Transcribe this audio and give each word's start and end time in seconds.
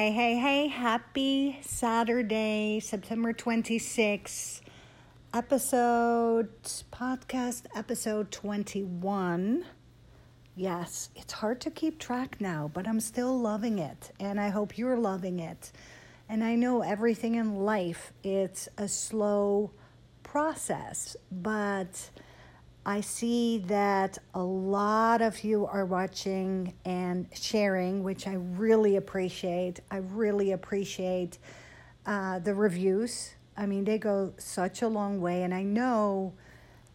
Hey, 0.00 0.12
hey, 0.12 0.38
hey, 0.38 0.66
happy 0.68 1.58
Saturday, 1.60 2.80
September 2.80 3.34
26th, 3.34 4.62
episode, 5.34 6.48
podcast 6.90 7.64
episode 7.76 8.30
21. 8.30 9.66
Yes, 10.56 11.10
it's 11.14 11.34
hard 11.34 11.60
to 11.60 11.70
keep 11.70 11.98
track 11.98 12.40
now, 12.40 12.70
but 12.72 12.88
I'm 12.88 13.00
still 13.00 13.38
loving 13.38 13.78
it, 13.78 14.10
and 14.18 14.40
I 14.40 14.48
hope 14.48 14.78
you're 14.78 14.96
loving 14.96 15.38
it. 15.38 15.70
And 16.30 16.42
I 16.42 16.54
know 16.54 16.80
everything 16.80 17.34
in 17.34 17.56
life, 17.56 18.14
it's 18.24 18.70
a 18.78 18.88
slow 18.88 19.70
process, 20.22 21.14
but 21.30 22.08
I 22.84 23.02
see 23.02 23.58
that 23.66 24.16
a 24.32 24.42
lot 24.42 25.20
of 25.20 25.44
you 25.44 25.66
are 25.66 25.84
watching 25.84 26.72
and 26.86 27.26
sharing, 27.34 28.02
which 28.02 28.26
I 28.26 28.34
really 28.34 28.96
appreciate. 28.96 29.80
I 29.90 29.98
really 29.98 30.52
appreciate 30.52 31.38
uh, 32.06 32.38
the 32.38 32.54
reviews. 32.54 33.34
I 33.54 33.66
mean, 33.66 33.84
they 33.84 33.98
go 33.98 34.32
such 34.38 34.80
a 34.80 34.88
long 34.88 35.20
way, 35.20 35.42
and 35.42 35.52
I 35.52 35.62
know 35.62 36.32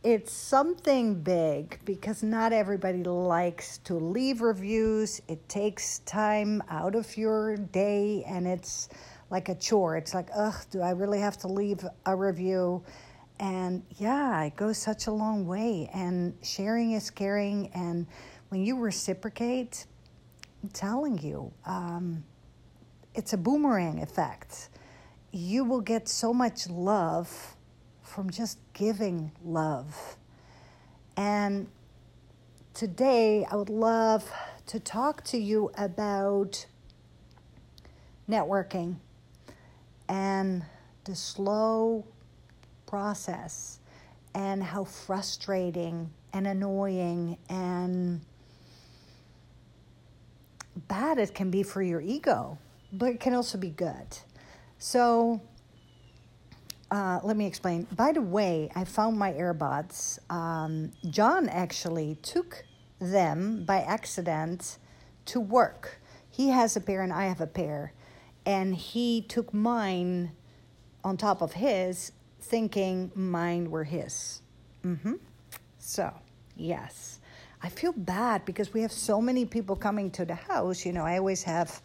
it's 0.03 0.31
something 0.31 1.21
big 1.21 1.79
because 1.85 2.23
not 2.23 2.51
everybody 2.51 3.03
likes 3.03 3.77
to 3.79 3.93
leave 3.93 4.41
reviews. 4.41 5.21
It 5.27 5.47
takes 5.47 5.99
time 5.99 6.63
out 6.67 6.95
of 6.95 7.15
your 7.15 7.57
day, 7.57 8.23
and 8.27 8.47
it's 8.47 8.89
like 9.29 9.49
a 9.49 9.55
chore. 9.55 9.97
It's 9.97 10.15
like, 10.15 10.29
ugh, 10.35 10.55
do 10.71 10.81
I 10.81 10.91
really 10.91 11.19
have 11.19 11.37
to 11.39 11.47
leave 11.47 11.85
a 12.07 12.15
review? 12.15 12.83
And 13.39 13.83
yeah, 13.97 14.43
it 14.43 14.55
goes 14.55 14.77
such 14.77 15.07
a 15.07 15.11
long 15.11 15.45
way. 15.45 15.89
And 15.93 16.35
sharing 16.43 16.93
is 16.93 17.09
caring. 17.09 17.69
And 17.73 18.07
when 18.49 18.63
you 18.65 18.79
reciprocate, 18.79 19.85
I'm 20.63 20.69
telling 20.69 21.17
you, 21.17 21.51
um, 21.65 22.23
it's 23.13 23.33
a 23.33 23.37
boomerang 23.37 24.01
effect. 24.01 24.69
You 25.31 25.63
will 25.63 25.81
get 25.81 26.07
so 26.07 26.33
much 26.33 26.69
love 26.69 27.55
from 28.01 28.29
just 28.29 28.59
giving 28.73 29.31
love. 29.43 30.17
And 31.17 31.67
today, 32.73 33.45
I 33.49 33.55
would 33.55 33.69
love 33.69 34.31
to 34.67 34.79
talk 34.79 35.23
to 35.25 35.37
you 35.37 35.71
about 35.77 36.65
networking 38.29 38.97
and 40.07 40.63
the 41.03 41.15
slow 41.15 42.05
process 42.85 43.79
and 44.33 44.63
how 44.63 44.83
frustrating 44.83 46.11
and 46.33 46.45
annoying 46.45 47.37
and 47.49 48.21
bad 50.87 51.17
it 51.17 51.33
can 51.33 51.49
be 51.49 51.63
for 51.63 51.81
your 51.81 52.01
ego, 52.01 52.57
but 52.91 53.09
it 53.09 53.19
can 53.19 53.33
also 53.33 53.57
be 53.57 53.69
good. 53.69 54.17
So, 54.77 55.41
uh, 56.91 57.19
let 57.23 57.37
me 57.37 57.45
explain. 57.45 57.87
By 57.95 58.11
the 58.11 58.21
way, 58.21 58.69
I 58.75 58.83
found 58.83 59.17
my 59.17 59.31
earbuds. 59.33 60.19
Um, 60.29 60.91
John 61.09 61.49
actually 61.49 62.15
took 62.21 62.63
them 62.99 63.63
by 63.65 63.79
accident 63.81 64.77
to 65.25 65.39
work. 65.39 65.99
He 66.29 66.49
has 66.49 66.75
a 66.75 66.81
pair 66.81 67.01
and 67.01 67.11
I 67.11 67.25
have 67.25 67.41
a 67.41 67.47
pair. 67.47 67.93
And 68.45 68.75
he 68.75 69.21
took 69.21 69.53
mine 69.53 70.31
on 71.03 71.17
top 71.17 71.41
of 71.41 71.53
his 71.53 72.11
thinking 72.45 73.11
mine 73.15 73.69
were 73.69 73.83
his. 73.83 74.41
Mm-hmm. 74.83 75.13
So, 75.79 76.13
yes. 76.55 77.19
I 77.61 77.69
feel 77.69 77.93
bad 77.93 78.45
because 78.45 78.73
we 78.73 78.81
have 78.81 78.91
so 78.91 79.19
many 79.19 79.45
people 79.45 79.75
coming 79.75 80.11
to 80.11 80.25
the 80.25 80.35
house. 80.35 80.85
You 80.85 80.93
know, 80.93 81.03
I 81.03 81.17
always 81.17 81.43
have 81.43 81.81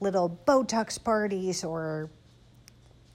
little 0.00 0.38
Botox 0.46 1.02
parties 1.02 1.64
or 1.64 2.10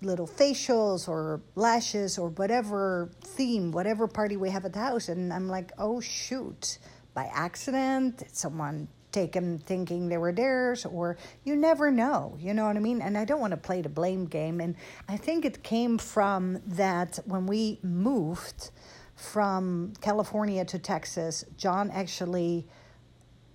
little 0.01 0.27
facials 0.27 1.07
or 1.07 1.41
lashes 1.55 2.17
or 2.17 2.29
whatever 2.29 3.09
theme, 3.21 3.71
whatever 3.71 4.07
party 4.07 4.37
we 4.37 4.49
have 4.49 4.65
at 4.65 4.73
the 4.73 4.79
house. 4.79 5.09
And 5.09 5.31
I'm 5.31 5.47
like, 5.47 5.71
oh, 5.77 5.99
shoot, 6.01 6.79
by 7.13 7.29
accident, 7.33 8.23
someone 8.31 8.87
take 9.17 9.35
thinking 9.59 10.09
they 10.09 10.17
were 10.17 10.31
theirs, 10.31 10.85
or 10.85 11.17
you 11.43 11.55
never 11.55 11.89
know, 11.91 12.37
you 12.39 12.53
know 12.53 12.65
what 12.65 12.75
I 12.75 12.79
mean? 12.79 13.01
And 13.01 13.17
I 13.17 13.25
don't 13.25 13.39
want 13.39 13.51
to 13.51 13.57
play 13.57 13.81
the 13.81 13.89
blame 13.89 14.25
game. 14.25 14.59
And 14.61 14.75
I 15.07 15.17
think 15.17 15.45
it 15.45 15.63
came 15.63 15.97
from 15.97 16.61
that 16.67 17.19
when 17.25 17.47
we 17.47 17.79
moved 17.81 18.69
from 19.15 19.93
California 20.01 20.63
to 20.65 20.77
Texas, 20.77 21.43
John 21.57 21.89
actually 21.91 22.67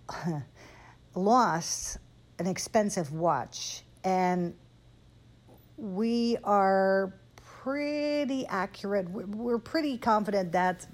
lost 1.15 1.99
an 2.39 2.47
expensive 2.47 3.13
watch. 3.13 3.85
And 4.03 4.55
we 5.77 6.37
are 6.43 7.15
pretty 7.37 8.47
accurate. 8.47 9.09
We're 9.11 9.59
pretty 9.59 9.97
confident 9.97 10.51
that 10.53 10.87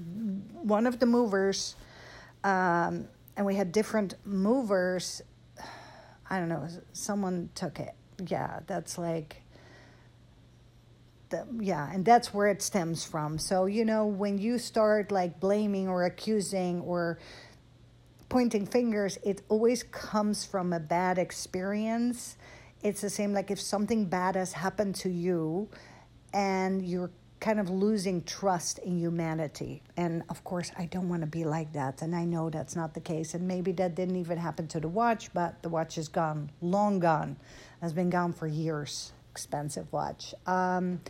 one 0.52 0.86
of 0.86 0.98
the 0.98 1.06
movers 1.06 1.76
um, 2.44 3.08
and 3.38 3.46
we 3.46 3.54
had 3.54 3.72
different 3.72 4.14
movers. 4.26 5.22
I 6.30 6.38
don't 6.38 6.50
know, 6.50 6.68
someone 6.92 7.48
took 7.54 7.80
it. 7.80 7.94
Yeah, 8.26 8.60
that's 8.66 8.98
like, 8.98 9.40
the, 11.30 11.46
yeah, 11.60 11.90
and 11.90 12.04
that's 12.04 12.34
where 12.34 12.48
it 12.48 12.60
stems 12.60 13.04
from. 13.04 13.38
So, 13.38 13.64
you 13.64 13.84
know, 13.84 14.04
when 14.04 14.36
you 14.36 14.58
start 14.58 15.10
like 15.12 15.40
blaming 15.40 15.88
or 15.88 16.04
accusing 16.04 16.80
or 16.80 17.18
pointing 18.28 18.66
fingers, 18.66 19.18
it 19.22 19.40
always 19.48 19.84
comes 19.84 20.44
from 20.44 20.72
a 20.72 20.80
bad 20.80 21.16
experience. 21.16 22.36
It's 22.82 23.00
the 23.00 23.10
same 23.10 23.32
like 23.32 23.50
if 23.50 23.60
something 23.60 24.06
bad 24.06 24.34
has 24.34 24.52
happened 24.52 24.96
to 24.96 25.08
you 25.08 25.68
and 26.34 26.84
you're 26.84 27.10
kind 27.40 27.60
of 27.60 27.70
losing 27.70 28.22
trust 28.22 28.78
in 28.78 28.98
humanity. 28.98 29.82
And 29.96 30.22
of 30.28 30.42
course, 30.42 30.72
I 30.76 30.86
don't 30.86 31.08
want 31.08 31.22
to 31.22 31.26
be 31.26 31.44
like 31.44 31.72
that. 31.72 32.02
And 32.02 32.14
I 32.14 32.24
know 32.24 32.50
that's 32.50 32.74
not 32.74 32.94
the 32.94 33.00
case. 33.00 33.34
And 33.34 33.46
maybe 33.46 33.72
that 33.72 33.94
didn't 33.94 34.16
even 34.16 34.38
happen 34.38 34.66
to 34.68 34.80
the 34.80 34.88
watch, 34.88 35.32
but 35.32 35.62
the 35.62 35.68
watch 35.68 35.98
is 35.98 36.08
gone, 36.08 36.50
long 36.60 36.98
gone, 36.98 37.36
has 37.80 37.92
been 37.92 38.10
gone 38.10 38.32
for 38.32 38.46
years. 38.46 39.12
Expensive 39.30 39.92
watch. 39.92 40.34
Um, 40.46 41.00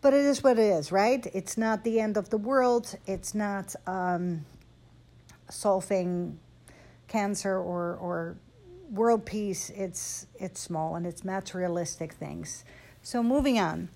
but 0.00 0.12
it 0.12 0.24
is 0.24 0.44
what 0.44 0.58
it 0.58 0.62
is, 0.62 0.92
right? 0.92 1.26
It's 1.32 1.56
not 1.56 1.82
the 1.82 1.98
end 1.98 2.16
of 2.16 2.30
the 2.30 2.38
world. 2.38 2.94
It's 3.06 3.34
not 3.34 3.74
um, 3.86 4.44
solving 5.50 6.38
cancer 7.08 7.56
or, 7.56 7.96
or 7.96 8.36
world 8.90 9.26
peace. 9.26 9.70
It's, 9.70 10.26
it's 10.38 10.60
small 10.60 10.94
and 10.94 11.06
it's 11.06 11.24
materialistic 11.24 12.12
things. 12.12 12.64
So 13.02 13.22
moving 13.22 13.58
on. 13.58 13.88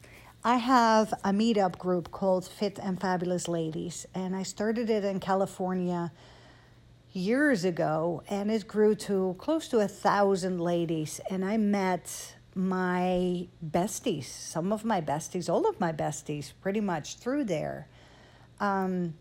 I 0.44 0.58
have 0.58 1.12
a 1.24 1.30
meetup 1.30 1.78
group 1.78 2.12
called 2.12 2.46
Fit 2.46 2.78
and 2.80 3.00
Fabulous 3.00 3.48
Ladies, 3.48 4.06
and 4.14 4.36
I 4.36 4.44
started 4.44 4.88
it 4.88 5.04
in 5.04 5.18
California 5.18 6.12
years 7.12 7.64
ago, 7.64 8.22
and 8.28 8.48
it 8.48 8.68
grew 8.68 8.94
to 8.94 9.34
close 9.38 9.66
to 9.68 9.80
a 9.80 9.88
thousand 9.88 10.60
ladies. 10.60 11.20
And 11.28 11.44
I 11.44 11.56
met 11.56 12.36
my 12.54 13.48
besties, 13.66 14.26
some 14.26 14.72
of 14.72 14.84
my 14.84 15.00
besties, 15.00 15.48
all 15.50 15.68
of 15.68 15.80
my 15.80 15.92
besties, 15.92 16.52
pretty 16.62 16.80
much 16.80 17.16
through 17.16 17.42
there. 17.44 17.88
Um, 18.60 19.14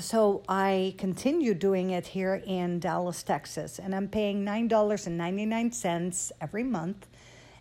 so 0.00 0.42
I 0.48 0.94
continue 0.96 1.52
doing 1.52 1.90
it 1.90 2.06
here 2.06 2.42
in 2.46 2.80
Dallas, 2.80 3.22
Texas, 3.22 3.78
and 3.78 3.94
I'm 3.94 4.08
paying 4.08 4.46
$9.99 4.46 6.32
every 6.40 6.62
month, 6.62 7.06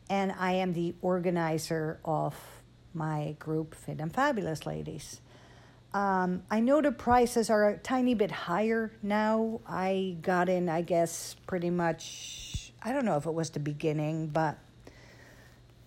and 0.09 0.33
I 0.39 0.53
am 0.53 0.71
the 0.71 0.95
organizer 1.01 1.99
of 2.05 2.56
my 2.93 3.35
group, 3.39 3.75
Fit 3.75 3.99
and 3.99 4.13
Fabulous 4.13 4.65
Ladies. 4.65 5.21
Um, 5.93 6.43
I 6.51 6.59
know 6.59 6.81
the 6.81 6.91
prices 6.91 7.49
are 7.49 7.69
a 7.69 7.77
tiny 7.77 8.13
bit 8.13 8.31
higher 8.31 8.91
now. 9.01 9.61
I 9.67 10.17
got 10.21 10.49
in, 10.49 10.69
I 10.69 10.81
guess, 10.81 11.35
pretty 11.47 11.69
much, 11.69 12.73
I 12.83 12.91
don't 12.91 13.05
know 13.05 13.17
if 13.17 13.25
it 13.25 13.33
was 13.33 13.49
the 13.51 13.59
beginning, 13.59 14.27
but 14.27 14.57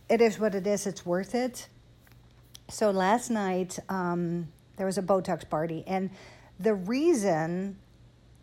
it 0.09 0.21
is 0.21 0.39
what 0.39 0.55
it 0.55 0.67
is. 0.67 0.87
It's 0.87 1.05
worth 1.05 1.35
it. 1.35 1.69
So 2.69 2.91
last 2.91 3.31
night, 3.31 3.79
um, 3.89 4.49
there 4.77 4.87
was 4.87 4.99
a 4.99 5.03
Botox 5.03 5.49
party. 5.49 5.85
And 5.87 6.11
the 6.59 6.75
reason 6.75 7.77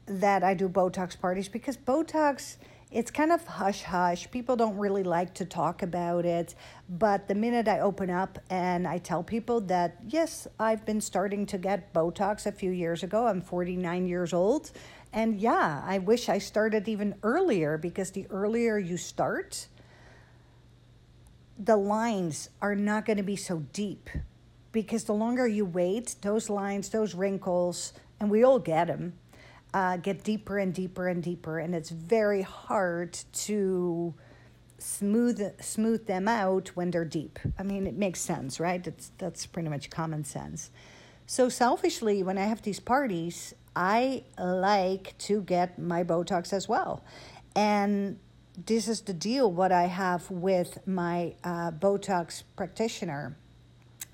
that 0.05 0.43
I 0.43 0.53
do 0.53 0.69
Botox 0.69 1.19
parties, 1.19 1.49
because 1.49 1.75
Botox 1.75 2.57
it's 2.89 3.11
kind 3.11 3.33
of 3.33 3.45
hush 3.45 3.83
hush. 3.83 4.31
People 4.31 4.55
don't 4.55 4.77
really 4.77 5.03
like 5.03 5.33
to 5.35 5.45
talk 5.45 5.83
about 5.83 6.25
it. 6.25 6.55
But 6.89 7.27
the 7.27 7.35
minute 7.35 7.67
I 7.67 7.81
open 7.81 8.09
up 8.09 8.39
and 8.49 8.87
I 8.87 8.97
tell 8.97 9.23
people 9.23 9.59
that, 9.61 9.97
yes, 10.07 10.47
I've 10.57 10.85
been 10.85 11.01
starting 11.01 11.45
to 11.47 11.57
get 11.57 11.93
Botox 11.93 12.45
a 12.45 12.51
few 12.51 12.71
years 12.71 13.03
ago, 13.03 13.27
I'm 13.27 13.41
49 13.41 14.07
years 14.07 14.33
old. 14.33 14.71
And 15.11 15.39
yeah, 15.39 15.83
I 15.85 15.97
wish 15.97 16.29
I 16.29 16.37
started 16.37 16.87
even 16.87 17.15
earlier 17.23 17.77
because 17.77 18.11
the 18.11 18.25
earlier 18.29 18.77
you 18.77 18.95
start, 18.95 19.67
the 21.59 21.77
lines 21.77 22.49
are 22.61 22.75
not 22.75 23.05
going 23.05 23.17
to 23.17 23.23
be 23.23 23.35
so 23.35 23.65
deep. 23.73 24.09
Because 24.71 25.05
the 25.05 25.13
longer 25.13 25.47
you 25.47 25.65
wait, 25.65 26.15
those 26.21 26.49
lines, 26.49 26.89
those 26.89 27.15
wrinkles, 27.15 27.93
and 28.19 28.29
we 28.29 28.43
all 28.43 28.59
get 28.59 28.87
them 28.87 29.13
uh, 29.77 29.95
get 29.95 30.23
deeper 30.23 30.57
and 30.57 30.73
deeper 30.73 31.07
and 31.07 31.21
deeper, 31.21 31.59
and 31.59 31.75
it's 31.75 31.91
very 31.91 32.41
hard 32.41 33.13
to 33.31 34.15
smooth 34.79 35.39
smooth 35.61 36.07
them 36.07 36.27
out 36.27 36.69
when 36.69 36.89
they're 36.89 37.05
deep. 37.05 37.37
I 37.59 37.63
mean, 37.63 37.85
it 37.85 37.95
makes 37.95 38.19
sense, 38.19 38.59
right? 38.59 38.83
That's 38.83 39.11
that's 39.19 39.45
pretty 39.45 39.69
much 39.69 39.91
common 39.91 40.23
sense. 40.23 40.71
So 41.27 41.47
selfishly, 41.47 42.23
when 42.23 42.39
I 42.39 42.45
have 42.45 42.63
these 42.63 42.79
parties, 42.79 43.53
I 43.75 44.23
like 44.39 45.15
to 45.29 45.41
get 45.41 45.77
my 45.77 46.03
Botox 46.03 46.53
as 46.53 46.67
well, 46.67 47.03
and 47.55 48.17
this 48.65 48.87
is 48.87 49.01
the 49.01 49.13
deal. 49.13 49.51
What 49.51 49.71
I 49.71 49.85
have 49.85 50.31
with 50.31 50.87
my 50.87 51.35
uh, 51.43 51.69
Botox 51.69 52.41
practitioner. 52.55 53.37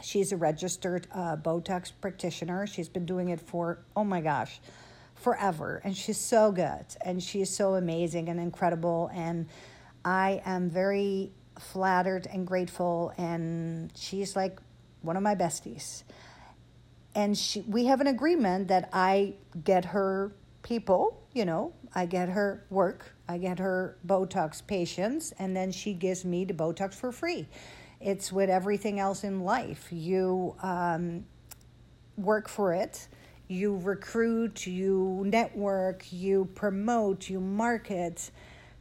She's 0.02 0.34
a 0.34 0.38
registered 0.38 1.08
uh, 1.14 1.38
Botox 1.38 1.94
practitioner. 2.02 2.68
She's 2.68 2.90
been 2.90 3.06
doing 3.06 3.30
it 3.30 3.40
for 3.40 3.80
oh 3.96 4.04
my 4.04 4.20
gosh, 4.20 4.60
forever, 5.24 5.82
and 5.86 5.96
she's 5.96 6.18
so 6.18 6.52
good, 6.52 6.86
and 7.02 7.24
she's 7.24 7.50
so 7.50 7.76
amazing 7.76 8.28
and 8.28 8.40
incredible, 8.40 9.10
and 9.14 9.48
I 10.04 10.42
am 10.46 10.70
very 10.70 11.32
flattered 11.58 12.28
and 12.32 12.46
grateful, 12.46 13.14
and 13.18 13.92
she's 13.96 14.36
like 14.36 14.60
one 15.02 15.16
of 15.16 15.24
my 15.24 15.34
besties. 15.34 16.04
And 17.16 17.38
she, 17.38 17.62
we 17.62 17.86
have 17.86 18.02
an 18.02 18.08
agreement 18.08 18.68
that 18.68 18.90
I 18.92 19.36
get 19.64 19.86
her 19.86 20.34
people, 20.62 21.24
you 21.34 21.46
know, 21.46 21.74
I 21.96 22.06
get 22.06 22.28
her 22.30 22.66
work, 22.70 23.16
I 23.30 23.38
get 23.38 23.60
her 23.60 23.98
Botox 24.06 24.66
patients, 24.66 25.34
and 25.40 25.56
then 25.56 25.72
she 25.72 25.94
gives 25.94 26.26
me 26.26 26.44
the 26.44 26.54
Botox 26.54 26.96
for 26.96 27.12
free. 27.12 27.48
It's 28.02 28.32
with 28.32 28.50
everything 28.50 29.00
else 29.00 29.24
in 29.24 29.42
life. 29.42 29.88
You 29.92 30.56
um, 30.62 31.26
work 32.18 32.50
for 32.50 32.74
it, 32.74 33.08
you 33.48 33.78
recruit, 33.78 34.66
you 34.66 35.24
network, 35.26 36.06
you 36.12 36.50
promote, 36.56 37.30
you 37.30 37.40
market 37.40 38.32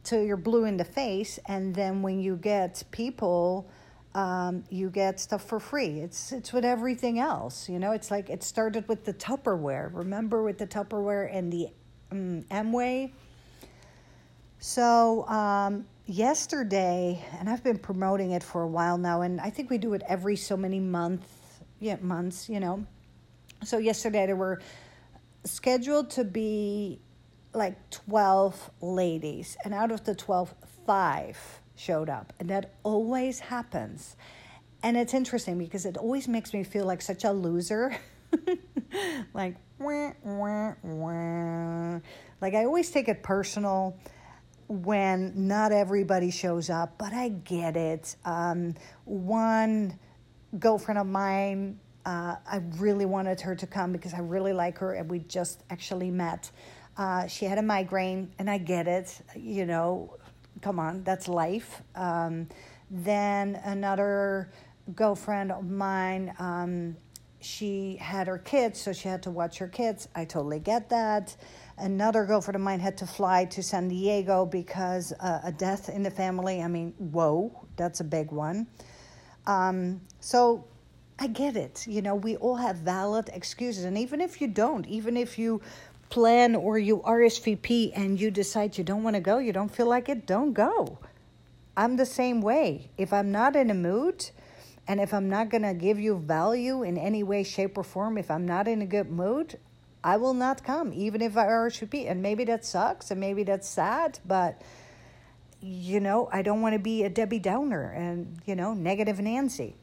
till 0.03 0.23
you're 0.23 0.37
blue 0.37 0.65
in 0.65 0.77
the 0.77 0.85
face, 0.85 1.39
and 1.47 1.73
then 1.73 2.01
when 2.01 2.19
you 2.19 2.35
get 2.35 2.83
people, 2.91 3.69
um, 4.15 4.63
you 4.69 4.89
get 4.89 5.19
stuff 5.19 5.43
for 5.43 5.59
free. 5.59 5.99
It's 5.99 6.31
it's 6.31 6.53
with 6.53 6.65
everything 6.65 7.19
else, 7.19 7.67
you 7.67 7.79
know. 7.79 7.91
It's 7.91 8.11
like 8.11 8.29
it 8.29 8.43
started 8.43 8.87
with 8.87 9.05
the 9.05 9.13
Tupperware. 9.13 9.89
Remember 9.93 10.43
with 10.43 10.57
the 10.57 10.67
Tupperware 10.67 11.35
and 11.35 11.51
the 11.51 11.69
um, 12.11 12.45
Amway. 12.51 13.11
So 14.59 15.27
um, 15.27 15.85
yesterday, 16.05 17.23
and 17.39 17.49
I've 17.49 17.63
been 17.63 17.79
promoting 17.79 18.31
it 18.31 18.43
for 18.43 18.61
a 18.61 18.67
while 18.67 18.97
now, 18.97 19.21
and 19.21 19.41
I 19.41 19.49
think 19.49 19.69
we 19.69 19.77
do 19.77 19.93
it 19.93 20.03
every 20.07 20.35
so 20.35 20.55
many 20.55 20.79
months, 20.79 21.27
yeah, 21.79 21.97
months, 22.01 22.49
you 22.49 22.59
know. 22.59 22.85
So 23.65 23.77
yesterday 23.77 24.25
there 24.25 24.35
were 24.35 24.61
scheduled 25.45 26.09
to 26.11 26.23
be 26.23 26.99
like 27.53 27.89
12 27.91 28.71
ladies, 28.81 29.57
and 29.63 29.73
out 29.73 29.91
of 29.91 30.03
the 30.05 30.15
12, 30.15 30.53
five 30.85 31.37
showed 31.75 32.09
up. 32.09 32.33
And 32.39 32.49
that 32.49 32.73
always 32.83 33.39
happens. 33.39 34.15
And 34.81 34.97
it's 34.97 35.13
interesting 35.13 35.57
because 35.57 35.85
it 35.85 35.97
always 35.97 36.27
makes 36.27 36.53
me 36.53 36.63
feel 36.63 36.85
like 36.85 37.01
such 37.01 37.23
a 37.23 37.31
loser. 37.31 37.95
like, 39.33 39.55
wah, 39.79 40.11
wah, 40.23 40.73
wah. 40.83 41.99
like 42.41 42.53
I 42.53 42.65
always 42.65 42.89
take 42.91 43.07
it 43.07 43.23
personal 43.23 43.97
when 44.67 45.47
not 45.47 45.71
everybody 45.71 46.31
shows 46.31 46.69
up, 46.69 46.97
but 46.97 47.13
I 47.13 47.29
get 47.29 47.77
it. 47.77 48.15
Um, 48.25 48.75
one 49.05 49.99
girlfriend 50.57 50.99
of 50.99 51.07
mine, 51.07 51.79
uh, 52.05 52.35
I 52.45 52.61
really 52.77 53.05
wanted 53.05 53.41
her 53.41 53.55
to 53.55 53.67
come 53.67 53.91
because 53.91 54.13
I 54.13 54.19
really 54.19 54.53
like 54.53 54.77
her, 54.79 54.93
and 54.93 55.09
we 55.09 55.19
just 55.19 55.63
actually 55.69 56.11
met 56.11 56.51
uh, 56.97 57.27
she 57.27 57.45
had 57.45 57.57
a 57.57 57.61
migraine, 57.61 58.31
and 58.37 58.49
I 58.49 58.57
get 58.57 58.87
it. 58.87 59.19
You 59.35 59.65
know, 59.65 60.17
come 60.61 60.79
on, 60.79 61.03
that's 61.03 61.27
life. 61.27 61.81
Um, 61.95 62.47
then 62.89 63.59
another 63.63 64.51
girlfriend 64.95 65.51
of 65.51 65.65
mine, 65.65 66.33
um, 66.37 66.95
she 67.39 67.97
had 67.97 68.27
her 68.27 68.37
kids, 68.37 68.79
so 68.79 68.93
she 68.93 69.07
had 69.07 69.23
to 69.23 69.31
watch 69.31 69.57
her 69.57 69.67
kids. 69.67 70.07
I 70.15 70.25
totally 70.25 70.59
get 70.59 70.89
that. 70.89 71.35
Another 71.77 72.25
girlfriend 72.25 72.55
of 72.55 72.61
mine 72.61 72.79
had 72.79 72.97
to 72.97 73.07
fly 73.07 73.45
to 73.45 73.63
San 73.63 73.87
Diego 73.87 74.45
because 74.45 75.11
uh, 75.19 75.41
a 75.43 75.51
death 75.51 75.89
in 75.89 76.03
the 76.03 76.11
family. 76.11 76.61
I 76.61 76.67
mean, 76.67 76.93
whoa, 76.99 77.65
that's 77.75 77.99
a 77.99 78.03
big 78.03 78.31
one. 78.31 78.67
Um, 79.47 80.01
so 80.19 80.65
I 81.19 81.27
get 81.27 81.55
it. 81.55 81.85
You 81.87 82.01
know, 82.01 82.15
we 82.15 82.35
all 82.37 82.55
have 82.55 82.77
valid 82.77 83.29
excuses. 83.33 83.85
And 83.85 83.97
even 83.97 84.21
if 84.21 84.41
you 84.41 84.47
don't, 84.47 84.85
even 84.87 85.15
if 85.15 85.37
you 85.37 85.61
plan 86.09 86.55
or 86.55 86.77
you 86.77 86.97
RSVP 86.99 87.91
and 87.95 88.19
you 88.19 88.31
decide 88.31 88.77
you 88.77 88.83
don't 88.83 89.03
want 89.03 89.15
to 89.15 89.19
go, 89.19 89.37
you 89.37 89.53
don't 89.53 89.73
feel 89.73 89.87
like 89.87 90.09
it, 90.09 90.25
don't 90.25 90.53
go. 90.53 90.99
I'm 91.75 91.97
the 91.97 92.05
same 92.05 92.41
way. 92.41 92.89
If 92.97 93.13
I'm 93.13 93.31
not 93.31 93.55
in 93.55 93.69
a 93.69 93.73
mood 93.73 94.29
and 94.87 94.99
if 94.99 95.13
I'm 95.13 95.29
not 95.29 95.49
going 95.49 95.63
to 95.63 95.73
give 95.73 95.99
you 95.99 96.17
value 96.17 96.83
in 96.83 96.97
any 96.97 97.23
way, 97.23 97.43
shape, 97.43 97.77
or 97.77 97.83
form, 97.83 98.17
if 98.17 98.29
I'm 98.29 98.45
not 98.45 98.67
in 98.67 98.81
a 98.81 98.85
good 98.85 99.09
mood, 99.09 99.57
I 100.03 100.17
will 100.17 100.33
not 100.33 100.63
come, 100.63 100.93
even 100.93 101.21
if 101.21 101.37
I 101.37 101.45
RSVP. 101.45 102.09
And 102.09 102.21
maybe 102.21 102.43
that 102.45 102.65
sucks 102.65 103.09
and 103.09 103.19
maybe 103.19 103.43
that's 103.43 103.67
sad, 103.67 104.19
but 104.25 104.61
you 105.61 106.01
know, 106.01 106.27
I 106.31 106.41
don't 106.41 106.61
want 106.61 106.73
to 106.73 106.79
be 106.79 107.03
a 107.03 107.09
Debbie 107.09 107.39
Downer 107.39 107.89
and, 107.91 108.37
you 108.45 108.53
know, 108.53 108.73
negative 108.73 109.21
Nancy. 109.21 109.77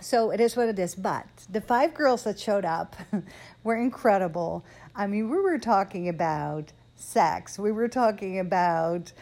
So 0.00 0.30
it 0.30 0.40
is 0.40 0.56
what 0.56 0.68
it 0.68 0.78
is. 0.78 0.94
But 0.94 1.26
the 1.48 1.60
five 1.60 1.94
girls 1.94 2.24
that 2.24 2.38
showed 2.38 2.64
up 2.64 2.96
were 3.64 3.76
incredible. 3.76 4.64
I 4.94 5.06
mean, 5.06 5.30
we 5.30 5.38
were 5.38 5.58
talking 5.58 6.08
about 6.08 6.72
sex, 6.96 7.58
we 7.58 7.72
were 7.72 7.88
talking 7.88 8.38
about 8.38 9.12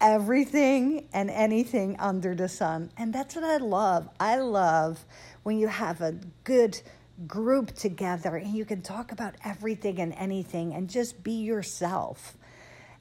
everything 0.00 1.06
and 1.12 1.30
anything 1.30 1.96
under 1.98 2.34
the 2.34 2.48
sun. 2.48 2.90
And 2.96 3.12
that's 3.12 3.36
what 3.36 3.44
I 3.44 3.58
love. 3.58 4.08
I 4.18 4.36
love 4.36 5.04
when 5.44 5.58
you 5.58 5.68
have 5.68 6.00
a 6.00 6.16
good 6.44 6.80
group 7.26 7.72
together 7.74 8.36
and 8.36 8.52
you 8.52 8.64
can 8.64 8.82
talk 8.82 9.12
about 9.12 9.34
everything 9.44 10.00
and 10.00 10.12
anything 10.14 10.74
and 10.74 10.90
just 10.90 11.22
be 11.22 11.32
yourself. 11.32 12.36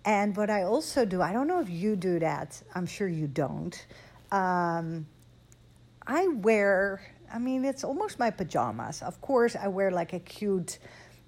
And 0.05 0.35
what 0.35 0.49
I 0.49 0.63
also 0.63 1.05
do, 1.05 1.21
I 1.21 1.31
don't 1.33 1.47
know 1.47 1.59
if 1.59 1.69
you 1.69 1.95
do 1.95 2.19
that, 2.19 2.61
I'm 2.75 2.85
sure 2.85 3.07
you 3.07 3.27
don't. 3.27 3.85
Um, 4.31 5.05
I 6.05 6.27
wear, 6.27 7.01
I 7.31 7.39
mean, 7.39 7.65
it's 7.65 7.83
almost 7.83 8.19
my 8.19 8.31
pajamas. 8.31 9.01
Of 9.01 9.21
course, 9.21 9.55
I 9.55 9.67
wear 9.67 9.91
like 9.91 10.13
a 10.13 10.19
cute 10.19 10.79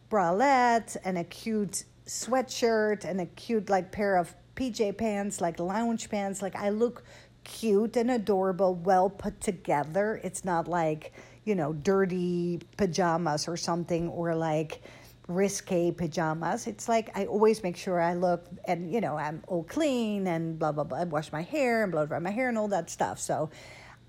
bralette 0.09 0.97
and 1.03 1.17
a 1.17 1.23
cute 1.23 1.85
sweatshirt 2.05 3.05
and 3.05 3.21
a 3.21 3.25
cute 3.25 3.69
like 3.69 3.91
pair 3.91 4.17
of 4.17 4.33
PJ 4.55 4.97
pants, 4.97 5.41
like 5.41 5.59
lounge 5.59 6.09
pants. 6.09 6.41
Like 6.41 6.55
I 6.55 6.69
look 6.69 7.03
cute 7.43 7.97
and 7.97 8.11
adorable, 8.11 8.75
well 8.75 9.09
put 9.09 9.41
together. 9.41 10.19
It's 10.23 10.45
not 10.45 10.67
like, 10.67 11.13
you 11.45 11.55
know, 11.55 11.73
dirty 11.73 12.61
pajamas 12.77 13.47
or 13.47 13.57
something 13.57 14.09
or 14.09 14.35
like 14.35 14.81
risque 15.27 15.91
pajamas. 15.91 16.67
It's 16.67 16.89
like 16.89 17.17
I 17.17 17.25
always 17.25 17.63
make 17.63 17.77
sure 17.77 17.99
I 17.99 18.13
look 18.13 18.45
and 18.65 18.91
you 18.91 19.01
know, 19.01 19.17
I'm 19.17 19.43
all 19.47 19.63
clean 19.63 20.27
and 20.27 20.59
blah 20.59 20.71
blah 20.71 20.83
blah. 20.83 20.99
I 20.99 21.03
wash 21.05 21.31
my 21.31 21.41
hair 21.41 21.83
and 21.83 21.91
blow 21.91 22.05
dry 22.05 22.19
my 22.19 22.31
hair 22.31 22.49
and 22.49 22.57
all 22.57 22.67
that 22.69 22.89
stuff. 22.89 23.19
So 23.19 23.49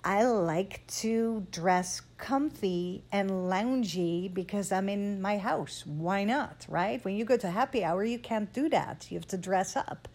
I 0.07 0.25
like 0.25 0.87
to 0.99 1.47
dress 1.51 2.03
comfy 2.19 3.05
and 3.11 3.31
loungy 3.31 4.33
because 4.33 4.71
I'm 4.71 4.91
in 4.91 5.23
my 5.23 5.39
house. 5.39 5.83
Why 5.87 6.25
not, 6.25 6.67
right? 6.69 7.03
When 7.07 7.17
you 7.17 7.25
go 7.25 7.39
to 7.39 7.51
happy 7.51 7.83
hour, 7.83 8.05
you 8.05 8.19
can't 8.19 8.53
do 8.53 8.69
that. 8.69 9.07
You 9.11 9.17
have 9.17 9.27
to 9.29 9.39
dress 9.39 9.77
up. 9.77 10.07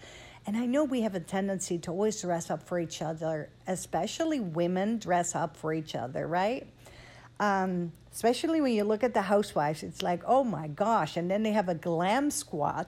And 0.46 0.56
I 0.56 0.68
know 0.68 0.84
we 0.84 1.02
have 1.02 1.16
a 1.16 1.20
tendency 1.20 1.80
to 1.80 1.92
always 1.92 2.22
dress 2.22 2.52
up 2.52 2.68
for 2.68 2.80
each 2.80 3.02
other, 3.02 3.50
especially 3.66 4.40
women 4.40 5.00
dress 5.00 5.34
up 5.34 5.58
for 5.58 5.74
each 5.74 5.96
other, 5.96 6.28
right? 6.28 6.68
Um, 7.40 7.92
especially 8.12 8.62
when 8.62 8.74
you 8.74 8.84
look 8.84 9.04
at 9.04 9.16
the 9.16 9.24
housewives, 9.24 9.82
it's 9.82 10.04
like, 10.04 10.22
oh 10.28 10.44
my 10.44 10.68
gosh. 10.68 11.18
And 11.18 11.32
then 11.32 11.42
they 11.42 11.52
have 11.52 11.68
a 11.68 11.76
glam 11.76 12.30
squad. 12.30 12.86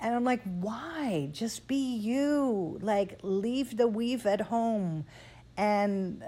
And 0.00 0.14
I'm 0.14 0.24
like, 0.24 0.42
why? 0.44 1.28
Just 1.32 1.68
be 1.68 1.96
you. 1.96 2.78
Like, 2.80 3.18
leave 3.22 3.76
the 3.76 3.86
weave 3.86 4.24
at 4.24 4.40
home 4.40 5.04
and 5.60 6.24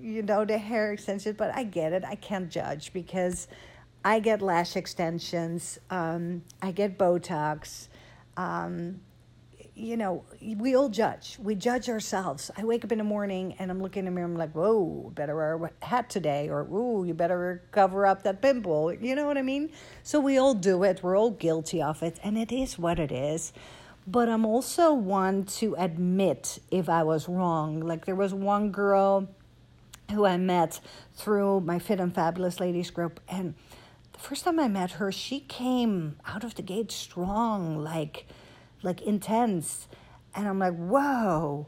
you 0.00 0.22
know 0.22 0.44
the 0.44 0.58
hair 0.58 0.92
extensions 0.92 1.36
but 1.38 1.54
i 1.54 1.62
get 1.62 1.92
it. 1.92 2.04
I 2.04 2.16
can't 2.16 2.50
judge 2.50 2.92
because 2.92 3.46
i 4.04 4.18
get 4.18 4.42
lash 4.42 4.76
extensions 4.76 5.78
um, 5.88 6.42
i 6.60 6.72
get 6.72 6.98
botox 6.98 7.88
um, 8.36 9.00
you 9.76 9.96
know 9.96 10.24
we 10.56 10.74
all 10.74 10.88
judge. 10.88 11.38
We 11.40 11.54
judge 11.54 11.88
ourselves. 11.88 12.50
I 12.56 12.64
wake 12.64 12.84
up 12.84 12.92
in 12.92 12.98
the 12.98 13.04
morning 13.04 13.54
and 13.58 13.70
i'm 13.70 13.80
looking 13.80 14.00
in 14.00 14.04
the 14.06 14.10
mirror 14.10 14.26
i'm 14.26 14.36
like 14.36 14.52
whoa 14.52 15.10
better 15.14 15.36
wear 15.36 15.70
a 15.80 15.84
hat 15.84 16.10
today 16.10 16.48
or 16.48 16.62
ooh 16.64 17.04
you 17.04 17.14
better 17.14 17.62
cover 17.70 18.04
up 18.04 18.22
that 18.24 18.42
pimple 18.42 18.92
you 18.92 19.14
know 19.14 19.26
what 19.26 19.38
i 19.38 19.42
mean? 19.42 19.70
So 20.02 20.18
we 20.20 20.38
all 20.38 20.54
do 20.54 20.82
it. 20.82 21.02
We're 21.02 21.16
all 21.16 21.30
guilty 21.30 21.80
of 21.80 22.02
it 22.02 22.18
and 22.22 22.36
it 22.36 22.52
is 22.52 22.78
what 22.78 22.98
it 22.98 23.12
is 23.12 23.52
but 24.06 24.28
I'm 24.28 24.44
also 24.44 24.92
one 24.92 25.44
to 25.44 25.74
admit 25.78 26.58
if 26.70 26.88
I 26.88 27.02
was 27.02 27.28
wrong. 27.28 27.80
Like 27.80 28.04
there 28.04 28.14
was 28.14 28.34
one 28.34 28.70
girl 28.70 29.28
who 30.10 30.24
I 30.26 30.36
met 30.36 30.80
through 31.14 31.60
my 31.60 31.78
Fit 31.78 32.00
and 32.00 32.14
Fabulous 32.14 32.58
Ladies 32.60 32.90
group, 32.90 33.20
and 33.28 33.54
the 34.12 34.18
first 34.18 34.44
time 34.44 34.58
I 34.58 34.68
met 34.68 34.92
her, 34.92 35.12
she 35.12 35.40
came 35.40 36.16
out 36.26 36.44
of 36.44 36.54
the 36.54 36.62
gate 36.62 36.90
strong, 36.90 37.82
like 37.82 38.26
like 38.82 39.02
intense, 39.02 39.88
and 40.34 40.48
I'm 40.48 40.58
like, 40.58 40.76
whoa. 40.76 41.66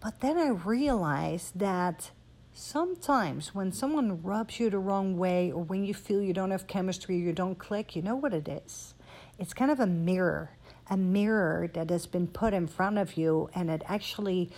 But 0.00 0.20
then 0.20 0.36
I 0.36 0.48
realized 0.48 1.58
that 1.58 2.10
sometimes 2.52 3.54
when 3.54 3.72
someone 3.72 4.22
rubs 4.22 4.58
you 4.58 4.68
the 4.68 4.78
wrong 4.78 5.16
way 5.16 5.50
or 5.52 5.62
when 5.62 5.84
you 5.84 5.94
feel 5.94 6.20
you 6.20 6.32
don't 6.32 6.50
have 6.50 6.66
chemistry, 6.66 7.16
you 7.16 7.32
don't 7.32 7.58
click, 7.58 7.94
you 7.96 8.02
know 8.02 8.16
what 8.16 8.34
it 8.34 8.48
is? 8.48 8.94
It's 9.38 9.54
kind 9.54 9.70
of 9.70 9.80
a 9.80 9.86
mirror, 9.86 10.50
a 10.90 10.96
mirror 10.96 11.70
that 11.74 11.90
has 11.90 12.06
been 12.06 12.26
put 12.26 12.52
in 12.52 12.66
front 12.66 12.98
of 12.98 13.16
you 13.16 13.48
and 13.54 13.70
it 13.70 13.82
actually 13.86 14.50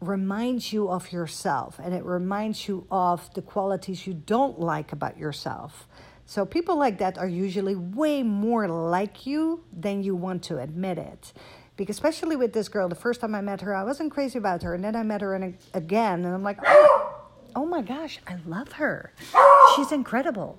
reminds 0.00 0.72
you 0.72 0.88
of 0.88 1.12
yourself 1.12 1.78
and 1.82 1.94
it 1.94 2.04
reminds 2.04 2.68
you 2.68 2.86
of 2.90 3.32
the 3.34 3.42
qualities 3.42 4.06
you 4.06 4.14
don't 4.14 4.60
like 4.60 4.92
about 4.92 5.18
yourself. 5.18 5.88
So 6.26 6.46
people 6.46 6.76
like 6.76 6.98
that 6.98 7.18
are 7.18 7.28
usually 7.28 7.74
way 7.74 8.22
more 8.22 8.66
like 8.68 9.26
you 9.26 9.62
than 9.72 10.02
you 10.02 10.16
want 10.16 10.42
to 10.44 10.58
admit 10.58 10.98
it. 10.98 11.32
Because 11.76 11.96
especially 11.96 12.36
with 12.36 12.52
this 12.52 12.68
girl, 12.68 12.88
the 12.88 12.94
first 12.94 13.20
time 13.20 13.34
I 13.34 13.40
met 13.40 13.60
her, 13.60 13.74
I 13.74 13.82
wasn't 13.82 14.12
crazy 14.12 14.38
about 14.38 14.62
her, 14.62 14.74
and 14.74 14.84
then 14.84 14.94
I 14.94 15.02
met 15.02 15.20
her 15.22 15.34
and 15.34 15.56
again, 15.74 16.24
and 16.24 16.32
I'm 16.32 16.42
like, 16.42 16.58
oh, 16.64 17.20
oh 17.56 17.66
my 17.66 17.82
gosh, 17.82 18.20
I 18.26 18.38
love 18.46 18.72
her. 18.72 19.12
She's 19.74 19.90
incredible. 19.90 20.56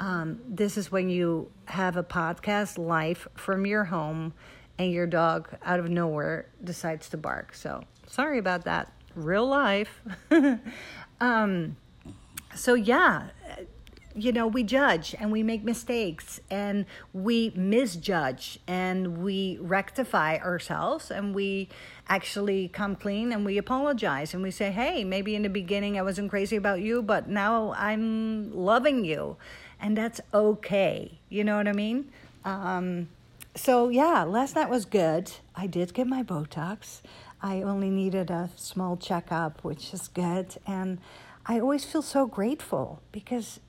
Um, 0.00 0.40
this 0.48 0.76
is 0.76 0.90
when 0.90 1.08
you 1.08 1.52
have 1.66 1.96
a 1.96 2.02
podcast 2.02 2.78
live 2.78 3.28
from 3.36 3.64
your 3.64 3.84
home, 3.84 4.32
and 4.80 4.90
your 4.92 5.06
dog 5.06 5.50
out 5.62 5.78
of 5.78 5.90
nowhere 5.90 6.46
decides 6.64 7.10
to 7.10 7.18
bark. 7.18 7.54
So 7.54 7.82
sorry 8.06 8.38
about 8.38 8.64
that. 8.64 8.90
Real 9.14 9.46
life. 9.46 10.00
um, 11.20 11.76
so 12.54 12.72
yeah, 12.72 13.28
you 14.14 14.32
know, 14.32 14.46
we 14.46 14.62
judge 14.62 15.14
and 15.20 15.30
we 15.30 15.42
make 15.42 15.62
mistakes 15.62 16.40
and 16.50 16.86
we 17.12 17.52
misjudge 17.54 18.58
and 18.66 19.18
we 19.18 19.58
rectify 19.60 20.38
ourselves 20.38 21.10
and 21.10 21.34
we 21.34 21.68
actually 22.08 22.68
come 22.68 22.96
clean 22.96 23.32
and 23.32 23.44
we 23.44 23.58
apologize 23.58 24.32
and 24.32 24.42
we 24.42 24.50
say, 24.50 24.70
hey, 24.70 25.04
maybe 25.04 25.34
in 25.34 25.42
the 25.42 25.50
beginning 25.50 25.98
I 25.98 26.02
wasn't 26.02 26.30
crazy 26.30 26.56
about 26.56 26.80
you, 26.80 27.02
but 27.02 27.28
now 27.28 27.74
I'm 27.76 28.50
loving 28.50 29.04
you. 29.04 29.36
And 29.80 29.96
that's 29.96 30.20
okay. 30.32 31.18
You 31.28 31.44
know 31.44 31.56
what 31.56 31.68
I 31.68 31.72
mean? 31.72 32.10
Um, 32.44 33.08
so, 33.54 33.88
yeah, 33.88 34.22
last 34.24 34.54
night 34.54 34.68
was 34.68 34.84
good. 34.84 35.32
I 35.56 35.66
did 35.66 35.94
get 35.94 36.06
my 36.06 36.22
Botox. 36.22 37.00
I 37.42 37.62
only 37.62 37.90
needed 37.90 38.30
a 38.30 38.50
small 38.56 38.96
checkup, 38.96 39.64
which 39.64 39.94
is 39.94 40.08
good. 40.08 40.56
And 40.66 40.98
I 41.46 41.58
always 41.58 41.84
feel 41.84 42.02
so 42.02 42.26
grateful 42.26 43.00
because 43.12 43.60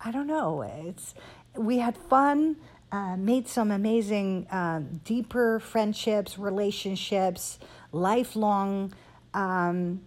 I 0.00 0.10
don't 0.10 0.26
know. 0.26 0.62
It's 0.62 1.14
we 1.56 1.78
had 1.78 1.96
fun, 1.96 2.56
uh, 2.90 3.16
made 3.16 3.46
some 3.48 3.70
amazing, 3.70 4.46
uh, 4.48 4.82
deeper 5.04 5.60
friendships, 5.60 6.38
relationships, 6.38 7.58
lifelong. 7.92 8.92
Um, 9.34 10.00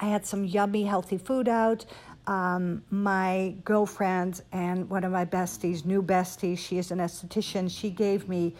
I 0.00 0.06
had 0.06 0.26
some 0.26 0.44
yummy, 0.44 0.84
healthy 0.84 1.18
food 1.18 1.48
out. 1.48 1.86
Um, 2.26 2.84
my 2.90 3.56
girlfriend 3.64 4.42
and 4.52 4.88
one 4.88 5.04
of 5.04 5.12
my 5.12 5.24
besties, 5.24 5.84
new 5.84 6.02
bestie, 6.02 6.56
she 6.56 6.78
is 6.78 6.90
an 6.90 6.98
esthetician. 6.98 7.70
She 7.70 7.90
gave 7.90 8.28
me 8.28 8.54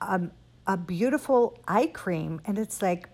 a, 0.00 0.20
a 0.66 0.76
beautiful 0.76 1.58
eye 1.66 1.88
cream, 1.88 2.40
and 2.44 2.58
it's 2.58 2.80
like 2.82 3.08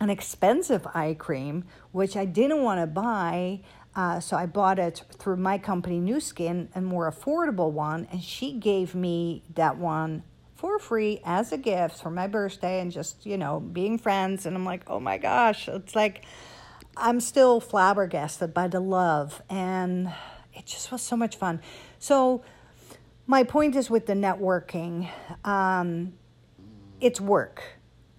an 0.00 0.10
expensive 0.10 0.86
eye 0.94 1.16
cream, 1.18 1.64
which 1.90 2.16
I 2.16 2.24
didn't 2.24 2.62
want 2.62 2.80
to 2.80 2.86
buy. 2.86 3.62
Uh, 3.96 4.20
so 4.20 4.36
I 4.36 4.46
bought 4.46 4.78
it 4.78 5.02
through 5.18 5.38
my 5.38 5.58
company, 5.58 5.98
Nu 5.98 6.20
Skin, 6.20 6.68
a 6.74 6.80
more 6.80 7.10
affordable 7.10 7.72
one, 7.72 8.06
and 8.12 8.22
she 8.22 8.52
gave 8.52 8.94
me 8.94 9.42
that 9.54 9.78
one 9.78 10.22
for 10.54 10.78
free 10.78 11.20
as 11.24 11.52
a 11.52 11.58
gift 11.58 12.02
for 12.02 12.10
my 12.10 12.26
birthday 12.26 12.80
and 12.80 12.92
just, 12.92 13.26
you 13.26 13.36
know, 13.36 13.60
being 13.60 13.98
friends. 13.98 14.46
And 14.46 14.56
I'm 14.56 14.64
like, 14.64 14.82
oh 14.86 15.00
my 15.00 15.18
gosh, 15.18 15.68
it's 15.68 15.94
like 15.94 16.24
I'm 16.96 17.20
still 17.20 17.60
flabbergasted 17.60 18.54
by 18.54 18.68
the 18.68 18.80
love. 18.80 19.42
And 19.50 20.12
it 20.54 20.66
just 20.66 20.90
was 20.90 21.02
so 21.02 21.16
much 21.16 21.36
fun. 21.36 21.60
So, 21.98 22.42
my 23.26 23.42
point 23.42 23.74
is 23.74 23.90
with 23.90 24.06
the 24.06 24.14
networking, 24.14 25.10
um, 25.44 26.14
it's 27.00 27.20
work 27.20 27.62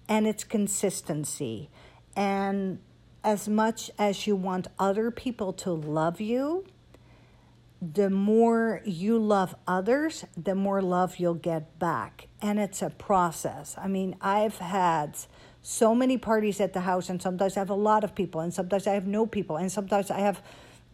and 0.06 0.26
it's 0.26 0.44
consistency. 0.44 1.70
And 2.14 2.80
as 3.24 3.48
much 3.48 3.90
as 3.98 4.26
you 4.26 4.36
want 4.36 4.68
other 4.78 5.10
people 5.10 5.52
to 5.54 5.72
love 5.72 6.20
you, 6.20 6.66
the 7.80 8.10
more 8.10 8.82
you 8.84 9.18
love 9.18 9.54
others, 9.66 10.24
the 10.36 10.54
more 10.54 10.82
love 10.82 11.18
you'll 11.18 11.34
get 11.34 11.78
back. 11.78 12.28
And 12.42 12.58
it's 12.58 12.82
a 12.82 12.90
process. 12.90 13.76
I 13.78 13.88
mean, 13.88 14.16
I've 14.20 14.58
had 14.58 15.16
so 15.68 15.94
many 15.94 16.16
parties 16.16 16.60
at 16.62 16.72
the 16.72 16.80
house 16.80 17.10
and 17.10 17.20
sometimes 17.20 17.54
I 17.54 17.60
have 17.60 17.68
a 17.68 17.74
lot 17.74 18.02
of 18.02 18.14
people 18.14 18.40
and 18.40 18.54
sometimes 18.54 18.86
I 18.86 18.94
have 18.94 19.06
no 19.06 19.26
people 19.26 19.58
and 19.58 19.70
sometimes 19.70 20.10
I 20.10 20.20
have 20.20 20.40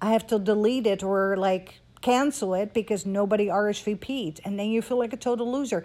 I 0.01 0.11
have 0.11 0.27
to 0.27 0.39
delete 0.41 0.89
it 0.89 1.05
or 1.05 1.37
like 1.37 1.81
cancel 2.01 2.55
it 2.55 2.75
because 2.75 3.07
nobody 3.07 3.47
RSVP'd 3.47 4.41
and 4.45 4.59
then 4.59 4.71
you 4.71 4.83
feel 4.83 4.99
like 4.99 5.13
a 5.13 5.17
total 5.17 5.51
loser. 5.51 5.85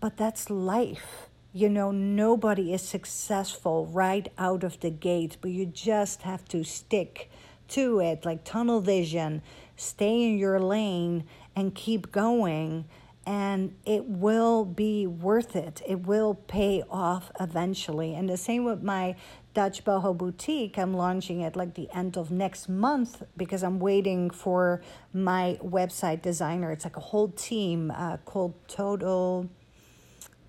But 0.00 0.16
that's 0.16 0.50
life 0.50 1.28
you 1.52 1.68
know, 1.68 1.90
nobody 1.90 2.72
is 2.72 2.82
successful 2.82 3.86
right 3.86 4.30
out 4.38 4.62
of 4.62 4.78
the 4.80 4.90
gate, 4.90 5.38
but 5.40 5.50
you 5.50 5.66
just 5.66 6.22
have 6.22 6.44
to 6.46 6.62
stick 6.62 7.30
to 7.68 7.98
it 8.00 8.24
like 8.24 8.44
tunnel 8.44 8.80
vision, 8.80 9.42
stay 9.74 10.22
in 10.22 10.38
your 10.38 10.60
lane 10.60 11.24
and 11.56 11.74
keep 11.74 12.12
going. 12.12 12.84
And 13.28 13.74
it 13.84 14.06
will 14.06 14.64
be 14.64 15.06
worth 15.06 15.54
it. 15.54 15.82
It 15.86 16.06
will 16.06 16.34
pay 16.34 16.82
off 16.90 17.30
eventually. 17.38 18.14
And 18.14 18.26
the 18.26 18.38
same 18.38 18.64
with 18.64 18.82
my 18.82 19.16
Dutch 19.52 19.84
Boho 19.84 20.16
Boutique. 20.16 20.78
I'm 20.78 20.94
launching 20.94 21.42
it 21.42 21.54
like 21.54 21.74
the 21.74 21.90
end 21.92 22.16
of 22.16 22.30
next 22.30 22.70
month 22.70 23.22
because 23.36 23.62
I'm 23.62 23.80
waiting 23.80 24.30
for 24.30 24.80
my 25.12 25.58
website 25.62 26.22
designer. 26.22 26.72
It's 26.72 26.84
like 26.84 26.96
a 26.96 27.00
whole 27.00 27.28
team 27.28 27.90
uh, 27.90 28.16
called 28.24 28.54
Total. 28.66 29.50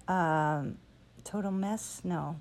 Um, 0.08 0.78
Total 1.26 1.52
Mess? 1.52 2.02
No. 2.06 2.40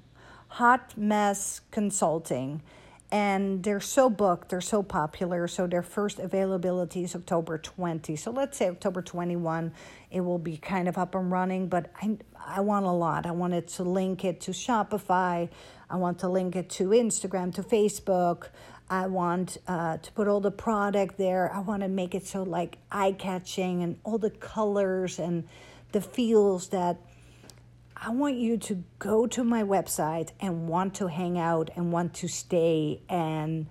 Hot 0.48 0.96
Mess 0.96 1.62
Consulting. 1.72 2.62
And 3.10 3.62
they're 3.62 3.80
so 3.80 4.10
booked, 4.10 4.50
they're 4.50 4.60
so 4.60 4.82
popular. 4.82 5.48
So 5.48 5.66
their 5.66 5.82
first 5.82 6.18
availability 6.18 7.04
is 7.04 7.16
October 7.16 7.56
20. 7.56 8.16
So 8.16 8.30
let's 8.30 8.58
say 8.58 8.68
October 8.68 9.00
21, 9.00 9.72
it 10.10 10.20
will 10.20 10.38
be 10.38 10.58
kind 10.58 10.88
of 10.88 10.98
up 10.98 11.14
and 11.14 11.30
running. 11.30 11.68
But 11.68 11.90
I, 12.02 12.18
I 12.46 12.60
want 12.60 12.84
a 12.84 12.90
lot. 12.90 13.24
I 13.24 13.30
wanted 13.30 13.66
to 13.68 13.82
link 13.82 14.24
it 14.24 14.42
to 14.42 14.50
Shopify. 14.50 15.48
I 15.88 15.96
want 15.96 16.18
to 16.18 16.28
link 16.28 16.54
it 16.54 16.68
to 16.70 16.88
Instagram, 16.88 17.54
to 17.54 17.62
Facebook. 17.62 18.48
I 18.90 19.06
want 19.06 19.58
uh, 19.66 19.98
to 19.98 20.12
put 20.12 20.28
all 20.28 20.40
the 20.40 20.50
product 20.50 21.16
there. 21.18 21.52
I 21.52 21.60
want 21.60 21.82
to 21.82 21.88
make 21.88 22.14
it 22.14 22.26
so 22.26 22.42
like 22.42 22.78
eye 22.90 23.12
catching 23.12 23.82
and 23.82 23.98
all 24.04 24.18
the 24.18 24.30
colors 24.30 25.18
and 25.18 25.48
the 25.92 26.00
feels 26.00 26.68
that 26.68 26.98
I 28.00 28.10
want 28.10 28.36
you 28.36 28.56
to 28.58 28.84
go 28.98 29.26
to 29.26 29.42
my 29.42 29.64
website 29.64 30.30
and 30.40 30.68
want 30.68 30.94
to 30.96 31.08
hang 31.08 31.38
out 31.38 31.70
and 31.74 31.92
want 31.92 32.14
to 32.14 32.28
stay. 32.28 33.02
And 33.08 33.66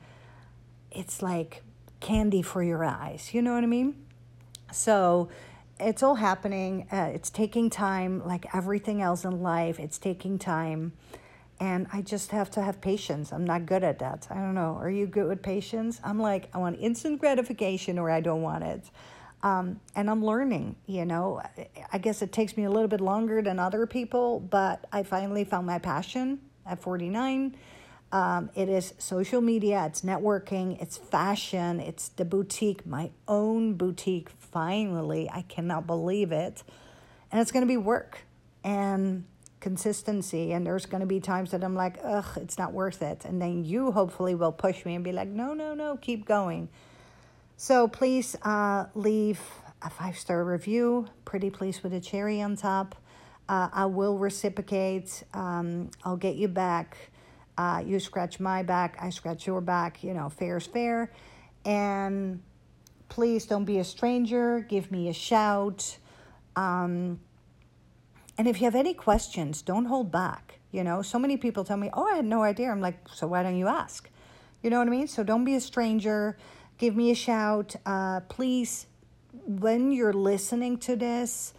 it's 0.92 1.22
like 1.22 1.64
candy 2.00 2.42
for 2.42 2.62
your 2.62 2.84
eyes. 2.84 3.34
You 3.34 3.42
know 3.42 3.54
what 3.54 3.64
I 3.64 3.68
mean? 3.68 3.96
So 4.72 5.30
it's 5.80 6.04
all 6.04 6.16
happening. 6.16 6.88
Uh, 6.92 7.12
it's 7.14 7.30
taking 7.30 7.70
time, 7.70 8.26
like 8.26 8.54
everything 8.54 9.02
else 9.02 9.24
in 9.24 9.42
life, 9.42 9.80
it's 9.80 9.98
taking 9.98 10.38
time. 10.38 10.94
And 11.60 11.88
I 11.92 12.02
just 12.02 12.32
have 12.32 12.52
to 12.52 12.62
have 12.62 12.82
patience. 12.82 13.32
I'm 13.32 13.46
not 13.46 13.66
good 13.66 13.84
at 13.84 13.98
that. 14.00 14.28
I 14.30 14.36
don't 14.36 14.54
know. 14.54 14.78
Are 14.80 14.92
you 14.92 15.08
good 15.08 15.28
with 15.28 15.42
patience? 15.42 16.00
I'm 16.04 16.20
like, 16.20 16.50
I 16.54 16.60
want 16.60 16.78
instant 16.80 17.20
gratification 17.20 17.98
or 17.98 18.12
I 18.12 18.22
don't 18.22 18.42
want 18.44 18.64
it. 18.64 18.92
Um, 19.44 19.80
and 19.96 20.10
I'm 20.10 20.24
learning, 20.24 20.76
you 20.88 21.06
know. 21.06 21.42
I 21.92 21.98
guess 22.00 22.22
it 22.22 22.32
takes 22.32 22.58
me 22.58 22.64
a 22.64 22.72
little 22.72 22.88
bit 22.88 23.02
longer 23.02 23.42
than 23.42 23.60
other 23.60 23.86
people, 23.86 24.40
but 24.40 24.86
I 24.92 25.04
finally 25.04 25.44
found 25.44 25.68
my 25.68 25.80
passion 25.80 26.40
at 26.66 26.82
49. 26.82 27.56
Um, 28.12 28.50
it 28.56 28.70
is 28.70 28.94
social 28.98 29.42
media, 29.42 29.86
it's 29.86 30.02
networking, 30.02 30.82
it's 30.82 30.98
fashion, 30.98 31.82
it's 31.82 32.08
the 32.10 32.24
boutique, 32.24 32.86
my 32.86 33.12
own 33.28 33.74
boutique, 33.74 34.30
finally. 34.30 35.30
I 35.32 35.42
cannot 35.44 35.86
believe 35.86 36.32
it. 36.32 36.64
And 37.32 37.42
it's 37.42 37.52
going 37.52 37.64
to 37.64 37.68
be 37.68 37.78
work 37.78 38.20
and 38.64 39.26
consistency. 39.60 40.54
And 40.54 40.66
there's 40.66 40.86
going 40.86 41.02
to 41.02 41.08
be 41.08 41.20
times 41.20 41.52
that 41.52 41.64
I'm 41.64 41.76
like, 41.76 42.00
ugh, 42.04 42.26
it's 42.38 42.58
not 42.58 42.72
worth 42.72 43.02
it. 43.02 43.26
And 43.26 43.42
then 43.42 43.66
you 43.66 43.92
hopefully 43.92 44.36
will 44.36 44.54
push 44.54 44.86
me 44.86 44.96
and 44.96 45.04
be 45.04 45.12
like, 45.12 45.28
no, 45.28 45.54
no, 45.54 45.74
no, 45.74 45.98
keep 45.98 46.26
going. 46.26 46.70
So 47.60 47.88
please 47.88 48.36
uh, 48.44 48.86
leave 48.94 49.42
a 49.82 49.90
five 49.90 50.16
star 50.16 50.46
review, 50.46 51.08
pretty 51.26 51.50
please 51.50 51.82
with 51.82 51.92
a 51.92 52.00
cherry 52.00 52.40
on 52.40 52.56
top. 52.56 52.94
Uh, 53.50 53.70
I 53.74 53.88
will 53.88 54.20
reciprocate. 54.20 55.24
Um, 55.34 55.90
I'll 56.04 56.18
get 56.18 56.36
you 56.36 56.50
back. 56.50 56.98
Uh, 57.58 57.82
you 57.84 58.00
scratch 58.00 58.40
my 58.40 58.62
back, 58.62 58.98
I 59.02 59.10
scratch 59.10 59.48
your 59.48 59.60
back. 59.60 60.04
You 60.04 60.14
know, 60.14 60.30
fair 60.30 60.58
is 60.58 60.68
fair. 60.68 61.12
And 61.66 62.44
please 63.10 63.48
don't 63.48 63.66
be 63.66 63.80
a 63.80 63.84
stranger. 63.84 64.60
Give 64.60 64.92
me 64.92 65.10
a 65.10 65.14
shout. 65.14 65.98
Um, 66.56 67.20
and 68.38 68.48
if 68.48 68.62
you 68.62 68.66
have 68.66 68.76
any 68.76 68.94
questions, 68.94 69.64
don't 69.64 69.86
hold 69.86 70.12
back. 70.12 70.60
You 70.72 70.84
know, 70.84 71.02
so 71.02 71.18
many 71.18 71.38
people 71.38 71.64
tell 71.64 71.78
me, 71.78 71.90
"Oh, 71.92 72.06
I 72.06 72.18
had 72.18 72.26
no 72.26 72.44
idea." 72.44 72.70
I'm 72.70 72.82
like, 72.82 73.00
"So 73.12 73.26
why 73.26 73.42
don't 73.42 73.58
you 73.58 73.68
ask?" 73.68 74.08
You 74.62 74.70
know 74.70 74.78
what 74.78 74.88
I 74.88 74.92
mean? 74.92 75.08
So 75.08 75.24
don't 75.24 75.44
be 75.44 75.56
a 75.56 75.62
stranger. 75.62 76.38
Give 76.78 76.96
me 76.96 77.10
a 77.10 77.16
shout. 77.16 77.76
Uh, 77.88 78.20
please, 78.30 78.86
when 79.46 79.92
you're 79.92 80.14
listening 80.14 80.78
to 80.80 80.96
this, 80.96 81.56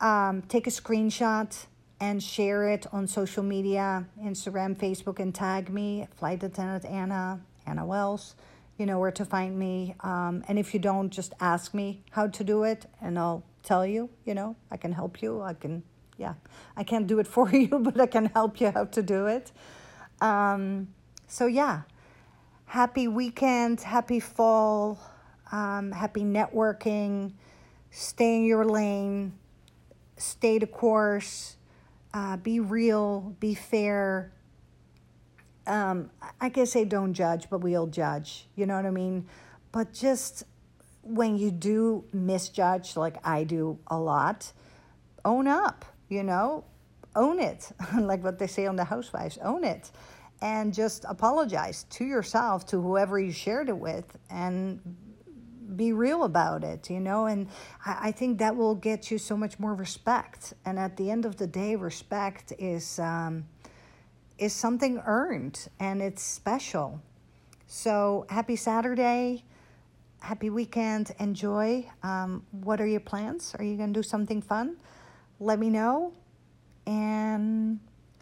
um, 0.00 0.40
take 0.48 0.66
a 0.66 0.70
screenshot 0.70 1.66
and 2.00 2.22
share 2.22 2.68
it 2.70 2.86
on 2.90 3.06
social 3.06 3.42
media 3.42 4.06
Instagram, 4.24 4.74
Facebook, 4.74 5.18
and 5.18 5.34
tag 5.34 5.68
me, 5.68 6.08
Flight 6.16 6.42
Attendant 6.42 6.86
Anna, 6.86 7.40
Anna 7.66 7.84
Wells. 7.84 8.36
You 8.78 8.86
know 8.86 8.98
where 8.98 9.10
to 9.10 9.24
find 9.26 9.58
me. 9.58 9.94
Um, 10.00 10.42
and 10.48 10.58
if 10.58 10.72
you 10.72 10.80
don't, 10.80 11.10
just 11.10 11.34
ask 11.40 11.74
me 11.74 12.02
how 12.12 12.28
to 12.28 12.42
do 12.42 12.62
it, 12.62 12.86
and 13.02 13.18
I'll 13.18 13.44
tell 13.62 13.84
you. 13.84 14.08
You 14.24 14.32
know, 14.32 14.56
I 14.70 14.78
can 14.78 14.92
help 14.92 15.20
you. 15.20 15.42
I 15.42 15.52
can, 15.52 15.82
yeah, 16.16 16.34
I 16.74 16.84
can't 16.84 17.06
do 17.06 17.18
it 17.18 17.26
for 17.36 17.50
you, 17.50 17.68
but 17.68 18.00
I 18.00 18.06
can 18.06 18.26
help 18.26 18.62
you 18.62 18.70
how 18.70 18.86
to 18.86 19.02
do 19.02 19.26
it. 19.26 19.52
Um, 20.22 20.88
so, 21.26 21.46
yeah, 21.46 21.82
happy 22.68 23.08
weekend, 23.08 23.80
happy 23.80 24.20
fall, 24.20 24.98
um, 25.50 25.90
happy 25.90 26.20
networking, 26.20 27.32
stay 27.90 28.36
in 28.36 28.44
your 28.44 28.66
lane, 28.66 29.32
stay 30.18 30.58
the 30.58 30.66
course, 30.66 31.56
uh, 32.12 32.36
be 32.36 32.60
real, 32.60 33.34
be 33.40 33.54
fair. 33.54 34.32
Um, 35.66 36.10
I 36.42 36.50
guess 36.50 36.72
say 36.72 36.84
don't 36.84 37.14
judge, 37.14 37.48
but 37.48 37.62
we'll 37.62 37.86
judge. 37.86 38.46
You 38.54 38.66
know 38.66 38.76
what 38.76 38.84
I 38.84 38.90
mean? 38.90 39.26
But 39.72 39.94
just 39.94 40.44
when 41.02 41.38
you 41.38 41.50
do 41.50 42.04
misjudge, 42.12 42.98
like 42.98 43.16
I 43.26 43.44
do 43.44 43.78
a 43.86 43.98
lot, 43.98 44.52
own 45.24 45.48
up, 45.48 45.86
you 46.10 46.22
know, 46.22 46.64
own 47.16 47.40
it. 47.40 47.72
like 47.98 48.22
what 48.22 48.38
they 48.38 48.46
say 48.46 48.66
on 48.66 48.76
the 48.76 48.84
Housewives, 48.84 49.38
own 49.38 49.64
it 49.64 49.90
and 50.40 50.72
just 50.72 51.04
apologize 51.08 51.84
to 51.90 52.04
yourself, 52.04 52.66
to 52.66 52.80
whoever 52.80 53.18
you 53.18 53.32
shared 53.32 53.68
it 53.68 53.76
with, 53.76 54.16
and 54.30 54.80
be 55.76 55.92
real 55.92 56.24
about 56.24 56.64
it, 56.64 56.88
you 56.90 57.00
know. 57.00 57.26
And 57.26 57.48
I, 57.84 57.98
I 58.08 58.12
think 58.12 58.38
that 58.38 58.56
will 58.56 58.74
get 58.74 59.10
you 59.10 59.18
so 59.18 59.36
much 59.36 59.58
more 59.58 59.74
respect. 59.74 60.54
And 60.64 60.78
at 60.78 60.96
the 60.96 61.10
end 61.10 61.24
of 61.24 61.36
the 61.36 61.46
day, 61.46 61.76
respect 61.76 62.52
is 62.58 62.98
um, 62.98 63.46
is 64.38 64.52
something 64.52 65.02
earned, 65.04 65.68
and 65.80 66.00
it's 66.00 66.22
special. 66.22 67.02
So 67.66 68.26
happy 68.30 68.56
Saturday, 68.56 69.44
happy 70.20 70.50
weekend, 70.50 71.12
enjoy. 71.18 71.90
Um, 72.02 72.46
what 72.52 72.80
are 72.80 72.86
your 72.86 73.00
plans? 73.00 73.54
Are 73.58 73.64
you 73.64 73.76
going 73.76 73.92
to 73.92 73.98
do 73.98 74.04
something 74.04 74.40
fun? 74.40 74.76
Let 75.40 75.58
me 75.58 75.68
know, 75.68 76.12
and 76.86 77.80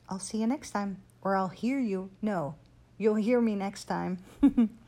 I'll 0.08 0.18
see 0.18 0.38
you 0.38 0.46
next 0.46 0.70
time 0.70 1.02
or 1.26 1.34
I'll 1.34 1.48
hear 1.48 1.80
you. 1.80 2.10
No, 2.22 2.54
you'll 2.98 3.16
hear 3.16 3.40
me 3.40 3.56
next 3.56 3.86
time. 3.86 4.18